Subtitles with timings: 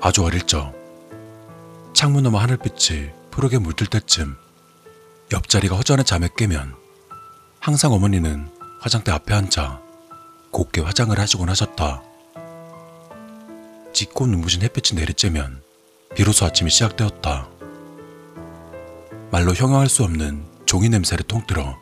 [0.00, 0.72] 아주 어릴 적
[1.92, 4.36] 창문 너머 하늘빛이 푸르게 물들 때쯤
[5.32, 6.74] 옆자리가 허전한 잠에 깨면
[7.58, 8.48] 항상 어머니는
[8.80, 9.80] 화장대 앞에 앉아
[10.50, 12.02] 곱게 화장을 하시곤 하셨다.
[13.92, 15.60] 짙고 눈부신 햇빛이 내리쬐면
[16.14, 17.48] 비로소 아침이 시작되었다.
[19.30, 21.76] 말로 형용할 수 없는 종이 냄새를 통틀어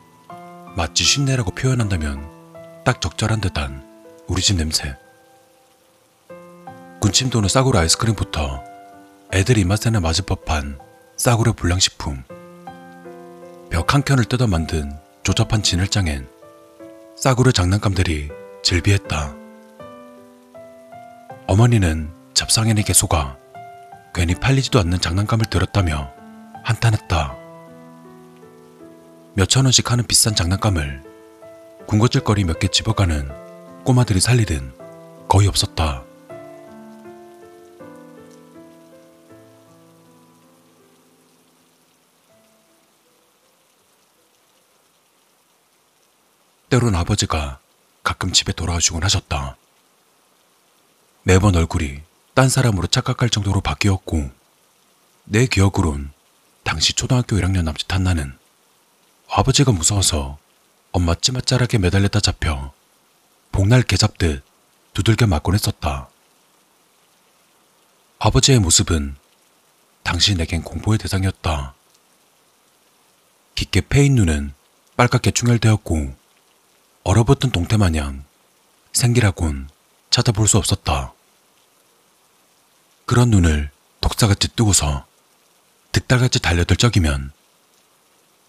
[0.75, 3.85] 마치 쉰내라고 표현한다면 딱 적절한 듯한
[4.27, 4.97] 우리 집 냄새.
[6.99, 8.63] 군침 도는 싸구려 아이스크림부터
[9.33, 10.79] 애들 입맛에는 맞을 법한
[11.15, 12.23] 싸구려 불량식품.
[13.69, 14.91] 벽 한 켠을 뜯어 만든
[15.23, 16.27] 조잡한 진열장엔
[17.15, 18.29] 싸구려 장난감들이
[18.63, 19.35] 즐비했다.
[21.47, 23.37] 어머니는 잡상인에게 속아
[24.13, 26.11] 괜히 팔리지도 않는 장난감을 들었다며
[26.63, 27.35] 한탄했다.
[29.35, 31.03] 몇천 원씩 하는 비싼 장난감을
[31.87, 33.29] 군것질거리 몇 개 집어가는
[33.83, 34.73] 꼬마들이 살리든
[35.29, 36.03] 거의 없었다.
[46.77, 47.57] 때론 아버지가
[48.03, 49.57] 가끔 집에 돌아오시곤 하셨다.
[51.23, 52.01] 매번 얼굴이
[52.35, 54.29] 딴 사람으로 착각할 정도로 바뀌었고
[55.23, 56.11] 내 기억으론
[56.63, 58.37] 당시 초등학교 1학년 남짓 한 나는
[59.27, 60.37] 아버지가 무서워서
[60.91, 62.71] 엄마 찌맛자락에 매달렸다 잡혀
[63.51, 64.43] 복날 개잡듯
[64.93, 66.09] 두들겨 맞곤 했었다.
[68.19, 69.15] 아버지의 모습은
[70.03, 71.73] 당시 내겐 공포의 대상이었다.
[73.55, 74.53] 깊게 패인 눈은
[74.95, 76.26] 빨갛게 충혈되었고
[77.07, 78.25] 얼어붙은 동태 마냥
[78.91, 79.69] 생기라곤
[80.09, 81.13] 찾아볼 수 없었다.
[83.05, 85.05] 그런 눈을 독사같이 뜨고서
[85.93, 87.31] 득달같이 달려들 적이면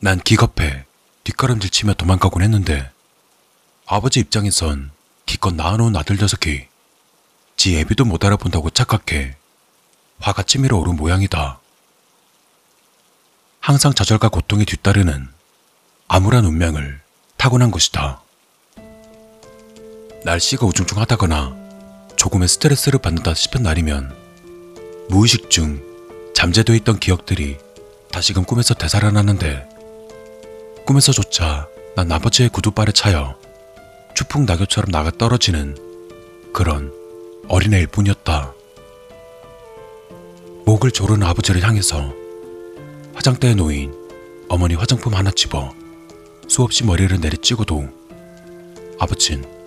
[0.01, 0.87] 난 기겁해
[1.23, 2.91] 뒷걸음질 치며 도망가곤 했는데
[3.87, 4.91] 아버지 입장에선
[5.25, 6.67] 기껏 낳아놓은 아들 녀석이
[7.57, 9.37] 지 애비도 못 알아본다고 착각해
[10.19, 11.61] 화가 치밀어 오른 모양이다.
[13.61, 15.29] 항상 좌절과 고통이 뒤따르는
[16.09, 17.01] 암울한 운명을
[17.37, 18.23] 타고난 것이다.
[20.25, 21.57] 날씨가 우중충하다거나
[22.17, 24.15] 조금의 스트레스를 받는다 싶은 날이면
[25.09, 25.81] 무의식 중
[26.35, 27.57] 잠재되어 있던 기억들이
[28.11, 29.69] 다시금 꿈에서 되살아나는데
[30.87, 33.37] 꿈에서조차 난 아버지의 구두발에 차여
[34.15, 35.77] 추풍 낙엽처럼 나가 떨어지는
[36.53, 36.93] 그런
[37.49, 38.55] 어린애일 뿐이었다.
[40.65, 42.13] 목을 조르는 아버지를 향해서
[43.15, 43.95] 화장대에 놓인
[44.49, 45.73] 어머니 화장품 하나 집어
[46.49, 47.89] 수없이 머리를 내리찍어도
[48.99, 49.58] 아버진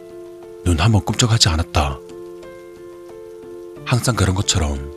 [0.63, 1.97] 눈 한번 꿈쩍하지 않았다.
[3.85, 4.91] 항상 그런 것처럼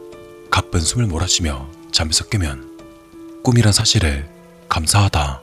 [0.50, 4.28] 가쁜 숨을 몰아쉬며 잠에서 깨면 꿈이란 사실에
[4.68, 5.42] 감사하다.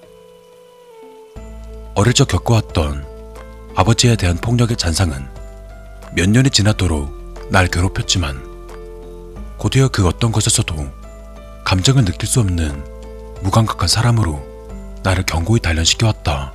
[1.96, 3.06] 어릴 적 겪어왔던
[3.76, 5.28] 아버지에 대한 폭력의 잔상은
[6.16, 8.42] 몇 년이 지나도록 날 괴롭혔지만
[9.58, 10.76] 곧이어 그 어떤 것에서도
[11.64, 12.84] 감정을 느낄 수 없는
[13.42, 14.42] 무감각한 사람으로
[15.04, 16.54] 나를 견고히 단련시켜왔다.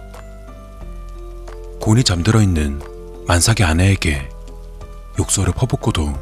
[1.80, 2.80] 곤히 잠들어 있는
[3.26, 4.28] 만삭의 아내에게
[5.18, 6.14] 욕설을 퍼붓고도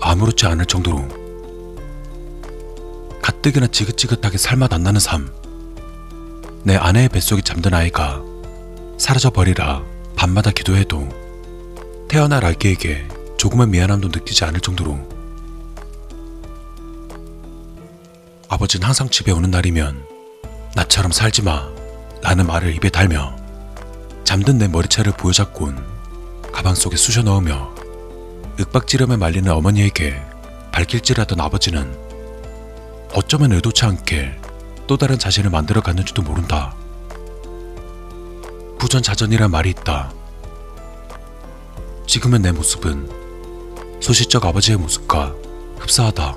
[0.00, 1.08] 아무렇지 않을 정도로
[3.20, 5.32] 가뜩이나 지긋지긋하게 살맛 안 나는 삶.
[6.64, 8.22] 내 아내의 뱃속에 잠든 아이가
[8.98, 9.82] 사라져 버리라
[10.14, 11.08] 밤마다 기도해도
[12.08, 14.96] 태어날 아기에게 조금의 미안함도 느끼지 않을 정도로
[18.48, 20.06] 아버지는 항상 집에 오는 날이면
[20.76, 21.68] 나처럼 살지 마
[22.20, 23.34] 라는 말을 입에 달며
[24.22, 25.91] 잠든 내 머리채를 보여잡곤
[26.52, 27.74] 가방 속에 쑤셔 넣으며
[28.58, 30.22] 윽박지름에 말리는 어머니에게
[30.72, 31.96] 발길질하던 아버지는
[33.14, 34.38] 어쩌면 의도치 않게
[34.86, 36.74] 또 다른 자신을 만들어 갔는지도 모른다.
[38.78, 40.12] 부전자전이란 말이 있다.
[42.06, 45.34] 지금의 내 모습은 소시적 아버지의 모습과
[45.78, 46.36] 흡사하다.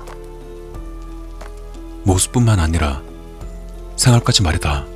[2.04, 3.02] 모습뿐만 아니라
[3.96, 4.86] 생활까지 말이다.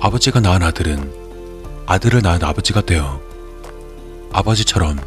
[0.00, 1.25] 아버지가 낳은 아들은
[1.86, 3.20] 아들을 낳은 아버지가 되어
[4.32, 4.98] 아버지처럼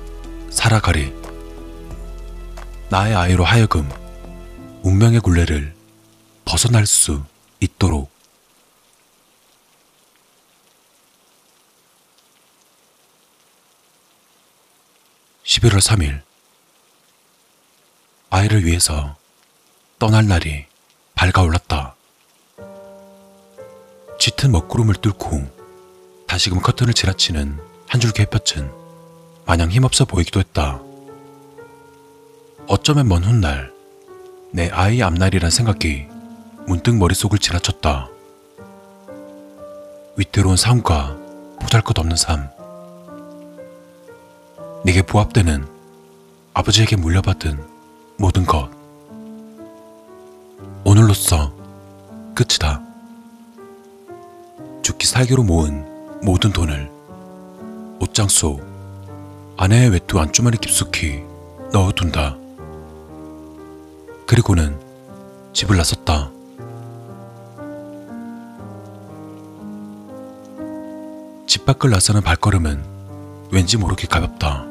[0.50, 1.14] 살아가리.
[2.90, 3.88] 나의 아이로 하여금
[4.84, 5.76] 운명의 굴레를
[6.46, 7.22] 벗어날 수
[7.60, 8.10] 있도록.
[15.44, 16.22] 11월 3일
[18.30, 19.18] 아이를 위해서
[19.98, 20.66] 떠날 날이
[21.16, 21.96] 밝아올랐다.
[24.18, 25.59] 짙은 먹구름을 뚫고
[26.30, 28.72] 다시금 커튼을 지라치는 한 줄기 햇볕은
[29.48, 30.80] 마냥 힘없어 보이기도 했다.
[32.68, 33.74] 어쩌면 먼 훗날
[34.52, 36.06] 내 아이 앞날이란 생각이
[36.68, 38.10] 문득 머릿속을 지나쳤다.
[40.18, 41.18] 위태로운 삶과
[41.62, 42.48] 보잘 것 없는 삶.
[44.86, 45.68] 네게 부합되는
[46.54, 47.60] 아버지에게 물려받은
[48.18, 48.70] 모든 것.
[50.84, 51.52] 오늘로써
[52.36, 52.84] 끝이다.
[54.84, 56.92] 죽기 살기로 모은 모든 돈을
[58.00, 58.62] 옷장 속
[59.58, 61.24] 아내의 외투 안주머니 깊숙이
[61.72, 62.38] 넣어둔다.
[64.26, 64.78] 그리고는
[65.54, 66.32] 집을 나섰다.
[71.48, 72.84] 집 밖을 나서는 발걸음은
[73.52, 74.66] 왠지 모르게 가볍다.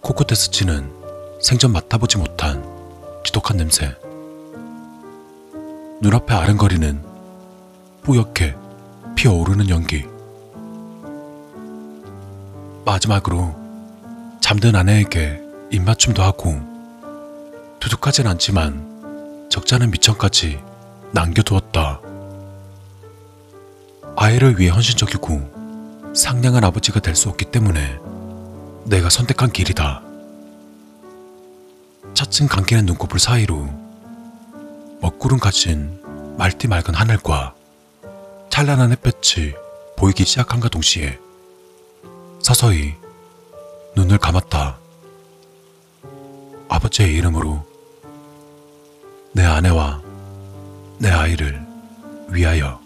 [0.00, 0.90] 코끝에 스치는
[1.40, 2.64] 생전 맡아보지 못한
[3.24, 3.96] 지독한 냄새.
[6.00, 7.02] 눈앞에 아른거리는
[8.02, 8.63] 뿌옇게
[9.14, 10.04] 피어오르는 연기.
[12.84, 13.54] 마지막으로
[14.40, 15.40] 잠든 아내에게
[15.70, 16.60] 입맞춤도 하고
[17.80, 20.60] 두둑하진 않지만 적잖은 미천까지
[21.12, 22.00] 남겨두었다.
[24.16, 27.98] 아이를 위해 헌신적이고 상냥한 아버지가 될 수 없기 때문에
[28.84, 30.02] 내가 선택한 길이다.
[32.14, 33.68] 차츰 감기는 눈꺼풀 사이로
[35.00, 36.00] 먹구름 가진
[36.38, 37.54] 맑디 맑은 하늘과
[38.54, 39.52] 찬란한 햇볕이
[39.96, 41.18] 보이기 시작한과 동시에
[42.40, 42.94] 서서히
[43.96, 44.78] 눈을 감았다.
[46.68, 47.66] 아버지의 이름으로
[49.32, 50.00] 내 아내와
[50.98, 51.66] 내 아이를
[52.28, 52.83] 위하여.